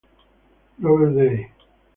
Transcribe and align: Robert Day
Robert 0.81 1.13
Day 1.13 1.53